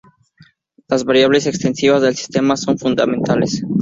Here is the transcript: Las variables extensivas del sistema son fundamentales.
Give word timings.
Las 0.87 1.03
variables 1.05 1.45
extensivas 1.45 2.01
del 2.01 2.15
sistema 2.15 2.57
son 2.57 2.75
fundamentales. 2.79 3.61